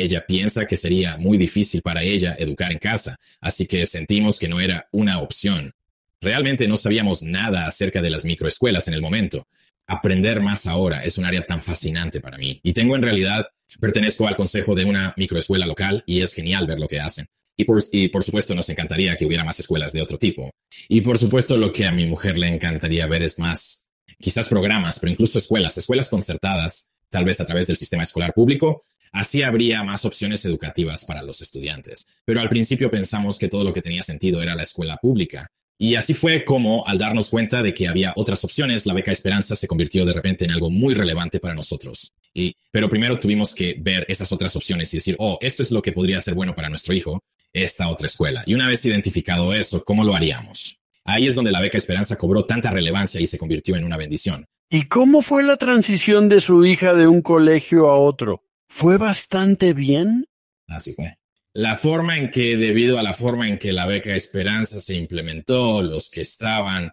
[0.00, 4.48] Ella piensa que sería muy difícil para ella educar en casa, así que sentimos que
[4.48, 5.74] no era una opción.
[6.20, 9.46] Realmente no sabíamos nada acerca de las microescuelas en el momento,
[9.86, 12.60] aprender más ahora es un área tan fascinante para mí.
[12.62, 13.46] Y tengo en realidad,
[13.80, 17.26] pertenezco al consejo de una microescuela local y es genial ver lo que hacen.
[17.56, 20.50] Y por, y por supuesto nos encantaría que hubiera más escuelas de otro tipo.
[20.88, 24.98] Y por supuesto lo que a mi mujer le encantaría ver es más, quizás programas,
[24.98, 28.84] pero incluso escuelas, escuelas concertadas, tal vez a través del sistema escolar público.
[29.12, 32.06] Así habría más opciones educativas para los estudiantes.
[32.24, 35.48] Pero al principio pensamos que todo lo que tenía sentido era la escuela pública
[35.82, 39.56] y así fue como, al darnos cuenta de que había otras opciones, la beca Esperanza
[39.56, 42.12] se convirtió de repente en algo muy relevante para nosotros.
[42.32, 45.82] Y, pero primero tuvimos que ver esas otras opciones y decir, oh, esto es lo
[45.82, 48.44] que podría ser bueno para nuestro hijo, esta otra escuela.
[48.46, 50.78] Y una vez identificado eso, ¿cómo lo haríamos?
[51.04, 54.46] Ahí es donde la beca Esperanza cobró tanta relevancia y se convirtió en una bendición.
[54.70, 58.44] ¿Y cómo fue la transición de su hija de un colegio a otro?
[58.74, 60.24] ¿Fue bastante bien?
[60.66, 61.18] Así fue
[61.54, 65.82] la forma en que, debido a la forma en que la beca Esperanza se implementó,
[65.82, 66.92] los que estaban,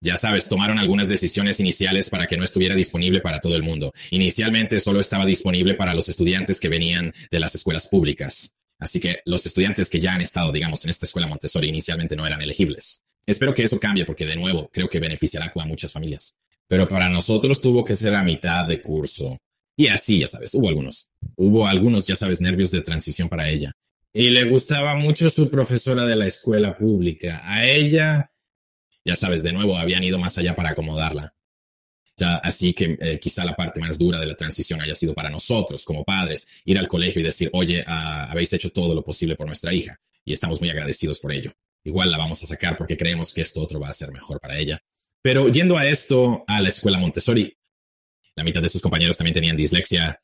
[0.00, 3.92] ya sabes, tomaron algunas decisiones iniciales para que no estuviera disponible para todo el mundo.
[4.10, 8.54] Inicialmente solo estaba disponible para los estudiantes que venían de las escuelas públicas.
[8.78, 12.24] Así que los estudiantes que ya han estado, digamos, en esta escuela Montessori inicialmente no
[12.24, 13.02] eran elegibles.
[13.26, 16.36] Espero que eso cambie porque, de nuevo, creo que beneficiará a muchas familias.
[16.68, 19.38] Pero para nosotros tuvo que ser a mitad de curso.
[19.78, 21.08] Y así, ya sabes, hubo algunos.
[21.36, 23.70] Hubo algunos, ya sabes, nervios de transición para ella.
[24.12, 27.40] Y le gustaba mucho su profesora de la escuela pública.
[27.44, 28.32] A ella,
[29.04, 31.32] ya sabes, de nuevo, habían ido más allá para acomodarla.
[32.16, 35.30] Ya, así que eh, quizá la parte más dura de la transición haya sido para
[35.30, 39.36] nosotros como padres, ir al colegio y decir, oye, ah, habéis hecho todo lo posible
[39.36, 41.52] por nuestra hija y estamos muy agradecidos por ello.
[41.84, 44.58] Igual la vamos a sacar porque creemos que esto otro va a ser mejor para
[44.58, 44.80] ella.
[45.22, 47.56] Pero yendo a esto, a la escuela Montessori,
[48.38, 50.22] la mitad de sus compañeros también tenían dislexia.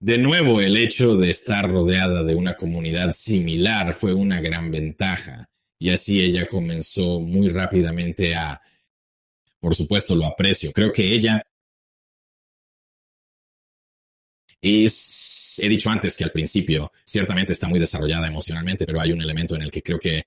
[0.00, 5.46] De nuevo, el hecho de estar rodeada de una comunidad similar fue una gran ventaja.
[5.78, 8.60] Y así ella comenzó muy rápidamente a...
[9.60, 10.72] Por supuesto, lo aprecio.
[10.72, 11.42] Creo que ella
[14.60, 15.60] es...
[15.62, 19.54] He dicho antes que al principio ciertamente está muy desarrollada emocionalmente, pero hay un elemento
[19.54, 20.24] en el que creo que,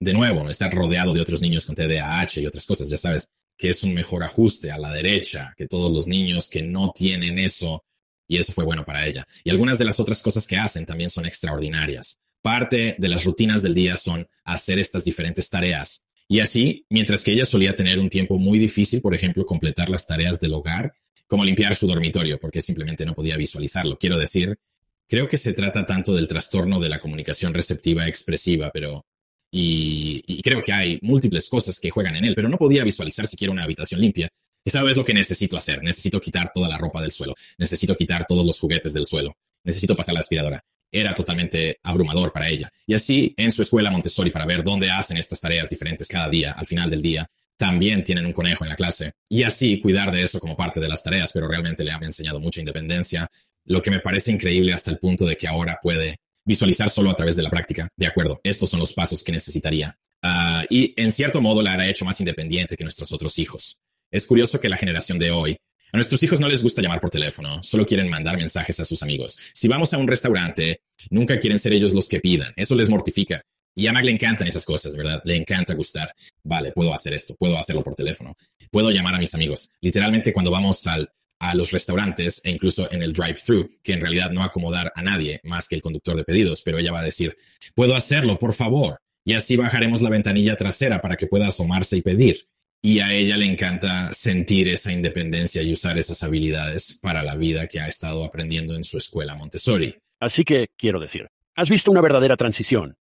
[0.00, 3.68] de nuevo, estar rodeado de otros niños con TDAH y otras cosas, ya sabes, que
[3.68, 7.84] es un mejor ajuste a la derecha que todos los niños que no tienen eso,
[8.28, 9.26] y eso fue bueno para ella.
[9.44, 12.18] Y algunas de las otras cosas que hacen también son extraordinarias.
[12.40, 16.02] Parte de las rutinas del día son hacer estas diferentes tareas.
[16.28, 20.06] Y así, mientras que ella solía tener un tiempo muy difícil, por ejemplo, completar las
[20.06, 20.94] tareas del hogar,
[21.26, 23.98] como limpiar su dormitorio, porque simplemente no podía visualizarlo.
[23.98, 24.58] Quiero decir,
[25.06, 29.06] creo que se trata tanto del trastorno de la comunicación receptiva expresiva, pero
[29.54, 33.52] y, creo que hay múltiples cosas que juegan en él, pero no podía visualizar siquiera
[33.52, 34.28] una habitación limpia.
[34.64, 35.82] Y sabes lo que necesito hacer.
[35.82, 37.34] Necesito quitar toda la ropa del suelo.
[37.58, 39.36] Necesito quitar todos los juguetes del suelo.
[39.64, 40.64] Necesito pasar la aspiradora.
[40.90, 42.70] Era totalmente abrumador para ella.
[42.86, 46.52] Y así, en su escuela Montessori, para ver dónde hacen estas tareas diferentes cada día,
[46.52, 49.12] al final del día, también tienen un conejo en la clase.
[49.28, 52.40] Y así cuidar de eso como parte de las tareas, pero realmente le ha enseñado
[52.40, 53.28] mucha independencia,
[53.64, 57.16] lo que me parece increíble hasta el punto de que ahora puede visualizar solo a
[57.16, 57.88] través de la práctica.
[57.96, 59.98] De acuerdo, estos son los pasos que necesitaría.
[60.22, 63.78] Ah, y en cierto modo la hará hecho más independiente que nuestros otros hijos.
[64.10, 65.56] Es curioso que la generación de hoy,
[65.92, 69.02] a nuestros hijos no les gusta llamar por teléfono, solo quieren mandar mensajes a sus
[69.02, 69.36] amigos.
[69.52, 72.52] Si vamos a un restaurante, nunca quieren ser ellos los que pidan.
[72.56, 73.42] Eso les mortifica.
[73.74, 75.22] Y a Mac le encantan esas cosas, ¿verdad?
[75.24, 76.14] Le encanta gustar.
[76.44, 78.36] Vale, puedo hacer esto, puedo hacerlo por teléfono.
[78.70, 79.70] Puedo llamar a mis amigos.
[79.80, 81.10] Literalmente cuando vamos al
[81.42, 85.40] a los restaurantes e incluso en el drive-thru, que en realidad no acomodar a nadie
[85.42, 87.36] más que el conductor de pedidos, pero ella va a decir,
[87.74, 88.98] puedo hacerlo, por favor.
[89.24, 92.46] Y así bajaremos la ventanilla trasera para que pueda asomarse y pedir.
[92.84, 97.68] y a ella le encanta sentir esa independencia y usar esas habilidades para la vida
[97.68, 99.96] que ha estado aprendiendo en su escuela Montessori.
[100.18, 102.96] Así que, quiero decir, has visto una verdadera transición,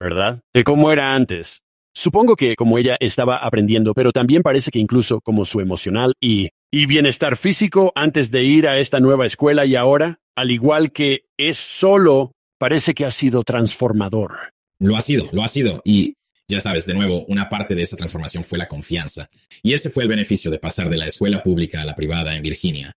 [0.00, 0.40] ¿verdad?
[0.54, 1.62] De cómo era antes.
[1.98, 6.50] Supongo que como ella estaba aprendiendo, pero también parece que incluso como su emocional y,
[6.70, 11.22] y bienestar físico antes de ir a esta nueva escuela y ahora, al igual que
[11.38, 14.52] es solo, parece que ha sido transformador.
[14.78, 15.80] Lo ha sido, lo ha sido.
[15.86, 16.12] Y
[16.46, 19.30] ya sabes, de nuevo, una parte de esa transformación fue la confianza.
[19.62, 22.42] Y ese fue el beneficio de pasar de la escuela pública a la privada en
[22.42, 22.92] Virginia.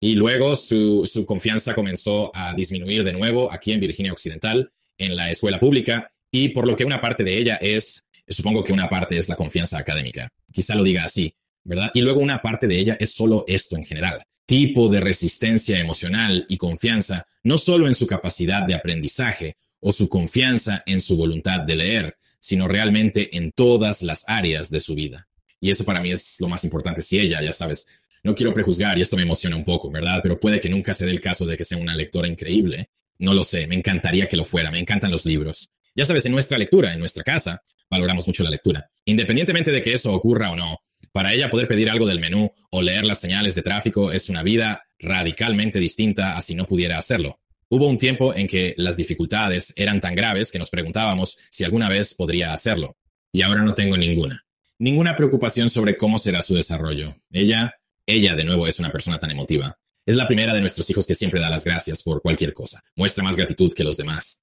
[0.00, 5.14] Y luego su, su confianza comenzó a disminuir de nuevo aquí en Virginia Occidental, en
[5.14, 8.88] la escuela pública, y por lo que una parte de ella es Supongo que una
[8.88, 11.34] parte es la confianza académica, quizá lo diga así,
[11.64, 11.90] ¿verdad?
[11.94, 16.46] Y luego una parte de ella es solo esto en general, tipo de resistencia emocional
[16.48, 21.60] y confianza, no solo en su capacidad de aprendizaje o su confianza en su voluntad
[21.60, 25.28] de leer, sino realmente en todas las áreas de su vida.
[25.60, 27.02] Y eso para mí es lo más importante.
[27.02, 27.86] Si ella, ya sabes,
[28.22, 30.20] no quiero prejuzgar y esto me emociona un poco, ¿verdad?
[30.22, 32.90] Pero puede que nunca se dé el caso de que sea una lectora increíble.
[33.18, 35.70] No lo sé, me encantaría que lo fuera, me encantan los libros.
[35.96, 38.90] Ya sabes, en nuestra lectura, en nuestra casa, valoramos mucho la lectura.
[39.06, 40.78] Independientemente de que eso ocurra o no,
[41.10, 44.42] para ella poder pedir algo del menú o leer las señales de tráfico es una
[44.42, 47.40] vida radicalmente distinta a si no pudiera hacerlo.
[47.70, 51.88] Hubo un tiempo en que las dificultades eran tan graves que nos preguntábamos si alguna
[51.88, 52.98] vez podría hacerlo.
[53.32, 54.44] Y ahora no tengo ninguna.
[54.78, 57.16] Ninguna preocupación sobre cómo será su desarrollo.
[57.32, 59.78] Ella, ella de nuevo es una persona tan emotiva.
[60.04, 62.82] Es la primera de nuestros hijos que siempre da las gracias por cualquier cosa.
[62.94, 64.42] Muestra más gratitud que los demás.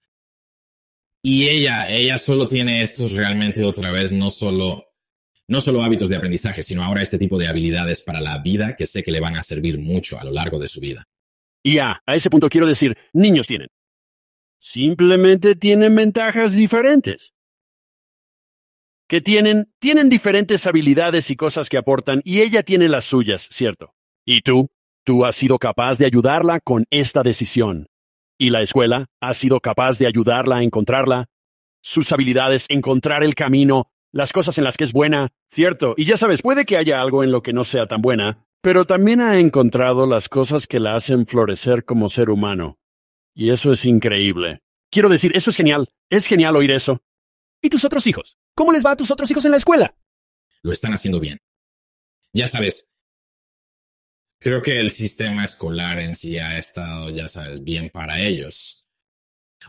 [1.26, 4.84] Y ella, ella solo tiene estos realmente otra vez, no solo,
[5.48, 8.86] no solo hábitos de aprendizaje, sino ahora este tipo de habilidades para la vida que
[8.86, 11.06] sé que le van a servir mucho a lo largo de su vida.
[11.64, 13.70] Ya, a ese punto quiero decir, niños tienen.
[14.60, 17.34] Simplemente tienen ventajas diferentes.
[19.08, 23.94] Que tienen, tienen diferentes habilidades y cosas que aportan y ella tiene las suyas, ¿cierto?
[24.26, 24.70] ¿Y tú?
[25.06, 27.88] Tú has sido capaz de ayudarla con esta decisión.
[28.44, 31.28] ¿Y la escuela ha sido capaz de ayudarla a encontrarla?
[31.82, 36.18] Sus habilidades, encontrar el camino, las cosas en las que es buena, cierto, y ya
[36.18, 39.40] sabes, puede que haya algo en lo que no sea tan buena, pero también ha
[39.40, 42.80] encontrado las cosas que la hacen florecer como ser humano.
[43.34, 44.60] Y eso es increíble.
[44.92, 45.88] Quiero decir, eso es genial.
[46.10, 47.02] Es genial oír eso.
[47.62, 48.38] ¿Y tus otros hijos?
[48.56, 49.96] ¿Cómo les va a tus otros hijos en la escuela?
[50.64, 51.38] Lo están haciendo bien.
[52.34, 52.92] Ya sabes,
[54.44, 58.86] creo que el sistema escolar en sí ha estado, ya sabes, bien para ellos.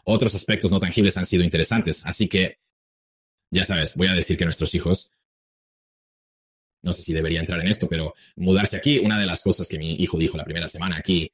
[0.04, 2.58] Otros aspectos no tangibles han sido interesantes, así que,
[3.50, 5.12] ya sabes, voy a decir que nuestros hijos,
[6.82, 9.78] no sé si debería entrar en esto, pero mudarse aquí, una de las cosas que
[9.78, 11.30] mi hijo dijo la primera semana aquí,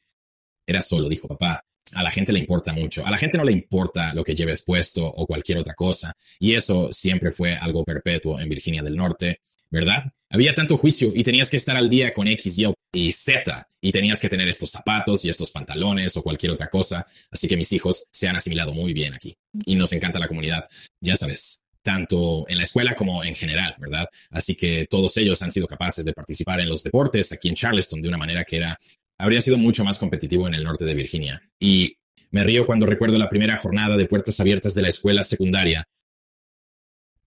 [0.67, 3.05] era solo, dijo papá, a la gente le importa mucho.
[3.05, 6.15] A la gente no le importa lo que lleves puesto o cualquier otra cosa.
[6.39, 9.41] Y eso siempre fue algo perpetuo en Virginia del Norte.
[9.71, 10.13] ¿Verdad?
[10.29, 13.93] Había tanto juicio y tenías que estar al día con X, Y y Z y
[13.93, 17.07] tenías que tener estos zapatos y estos pantalones o cualquier otra cosa.
[17.31, 20.65] Así que mis hijos se han asimilado muy bien aquí y nos encanta la comunidad,
[21.01, 24.07] ya sabes, tanto en la escuela como en general, ¿verdad?
[24.31, 28.03] Así que todos ellos han sido capaces de participar en los deportes aquí en Charleston
[28.03, 28.79] de una manera que era,
[29.19, 31.43] habría sido mucho más competitivo en el norte de Virginia.
[31.59, 31.97] Y
[32.31, 35.87] me río cuando recuerdo la primera jornada de puertas abiertas de la escuela secundaria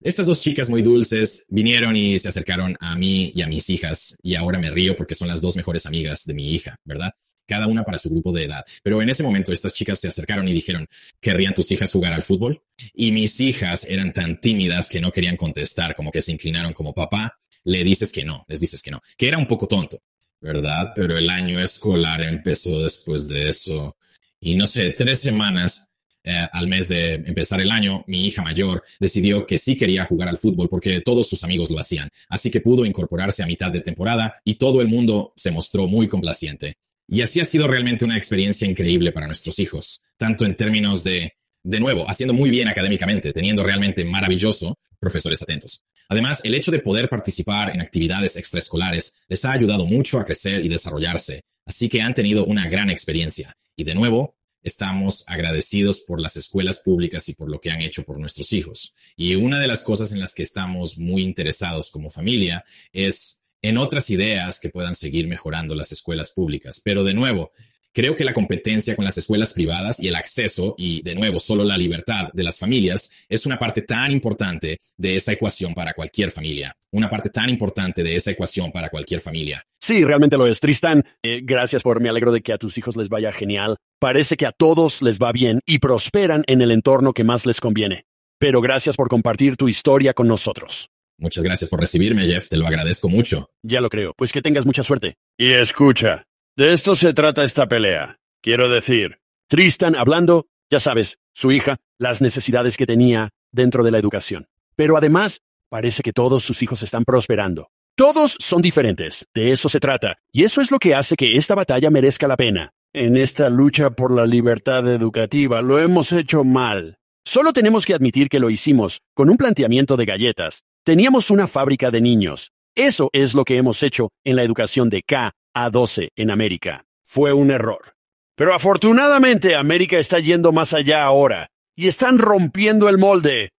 [0.04, 4.18] estas dos chicas muy dulces vinieron y se acercaron a mí y a mis hijas
[4.22, 7.12] y ahora me río porque son las dos mejores amigas de mi hija, ¿verdad?
[7.46, 8.64] Cada una para su grupo de edad.
[8.84, 10.88] Pero en ese momento estas chicas se acercaron y dijeron,
[11.22, 12.62] ¿querrían tus hijas jugar al fútbol?
[12.94, 16.94] Y mis hijas eran tan tímidas que no querían contestar, como que se inclinaron como
[16.94, 20.02] papá, le dices que no, les dices que no, que era un poco tonto,
[20.42, 20.92] ¿verdad?
[20.96, 23.96] Pero el año escolar empezó después de eso.
[24.42, 25.90] Y no sé, tres semanas
[26.24, 30.30] eh, al mes de empezar el año, mi hija mayor decidió que sí quería jugar
[30.30, 33.82] al fútbol porque todos sus amigos lo hacían, así que pudo incorporarse a mitad de
[33.82, 36.76] temporada y todo el mundo se mostró muy complaciente.
[37.08, 41.34] Y así ha sido realmente una experiencia increíble para nuestros hijos, tanto en términos de,
[41.62, 45.84] de nuevo, haciendo muy bien académicamente, teniendo realmente maravilloso profesores atentos.
[46.08, 50.64] Además, el hecho de poder participar en actividades extraescolares les ha ayudado mucho a crecer
[50.64, 53.56] y desarrollarse, así que han tenido una gran experiencia.
[53.76, 58.04] Y de nuevo, estamos agradecidos por las escuelas públicas y por lo que han hecho
[58.04, 58.94] por nuestros hijos.
[59.16, 63.78] Y una de las cosas en las que estamos muy interesados como familia es en
[63.78, 66.82] otras ideas que puedan seguir mejorando las escuelas públicas.
[66.84, 67.52] Pero de nuevo,
[67.96, 71.64] Creo que la competencia con las escuelas privadas y el acceso y, de nuevo, solo
[71.64, 76.32] la libertad de las familias es una parte tan importante de esa ecuación para cualquier
[76.32, 76.76] familia.
[76.90, 79.64] Una parte tan importante de esa ecuación para cualquier familia.
[79.80, 80.60] Sí, realmente lo es.
[80.60, 83.76] Tristan, eh, gracias por, me alegro de que a tus hijos les vaya genial.
[84.04, 87.62] Parece que a todos les va bien y prosperan en el entorno que más les
[87.62, 88.04] conviene.
[88.38, 90.90] Pero gracias por compartir tu historia con nosotros.
[91.18, 93.50] Muchas gracias por recibirme, Jeff, te lo agradezco mucho.
[93.64, 95.16] Ya lo creo, pues que tengas mucha suerte.
[95.38, 96.26] Y escucha,
[96.58, 98.18] de esto se trata esta pelea.
[98.42, 104.00] Quiero decir, Tristan hablando, ya sabes, su hija, las necesidades que tenía dentro de la
[104.00, 104.48] educación.
[104.76, 105.40] Pero además,
[105.70, 107.70] parece que todos sus hijos están prosperando.
[107.96, 111.56] Todos son diferentes, de eso se trata, y eso es lo que hace que esta
[111.56, 112.74] batalla merezca la pena.
[112.96, 117.00] En esta lucha por la libertad educativa lo hemos hecho mal.
[117.26, 120.62] Solo tenemos que admitir que lo hicimos con un planteamiento de galletas.
[120.86, 122.52] Teníamos una fábrica de niños.
[122.76, 126.86] Eso es lo que hemos hecho en la educación de K a 12 en América.
[127.04, 127.96] Fue un error.
[128.36, 133.50] Pero afortunadamente América está yendo más allá ahora, y están rompiendo el molde,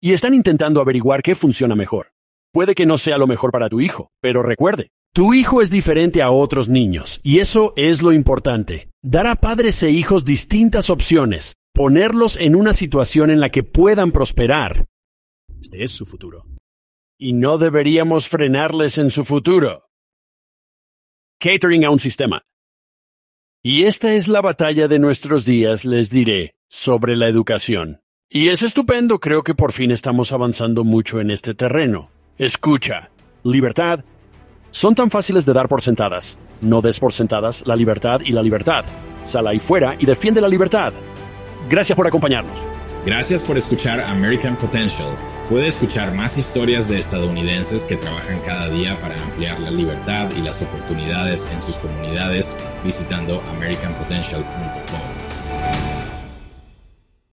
[0.00, 2.12] y están intentando averiguar qué funciona mejor.
[2.52, 6.22] Puede que no sea lo mejor para tu hijo, pero recuerde, tu hijo es diferente
[6.22, 8.88] a otros niños, y eso es lo importante.
[9.00, 14.10] Dar a padres e hijos distintas opciones, ponerlos en una situación en la que puedan
[14.10, 14.86] prosperar.
[15.60, 16.46] Este es su futuro.
[17.16, 19.84] Y no deberíamos frenarles en su futuro.
[21.38, 22.42] Catering a un sistema.
[23.62, 28.02] Y esta es la batalla de nuestros días, les diré, sobre la educación.
[28.28, 32.10] Y es estupendo, creo que por fin estamos avanzando mucho en este terreno.
[32.36, 33.12] Escucha,
[33.44, 34.04] libertad,
[34.74, 36.36] son tan fáciles de dar por sentadas.
[36.60, 38.84] No des por sentadas la libertad y la libertad.
[39.22, 40.92] Sal ahí fuera y defiende la libertad.
[41.70, 42.60] Gracias por acompañarnos.
[43.06, 45.14] Gracias por escuchar American Potential.
[45.48, 50.42] Puede escuchar más historias de estadounidenses que trabajan cada día para ampliar la libertad y
[50.42, 55.13] las oportunidades en sus comunidades visitando americanpotential.com.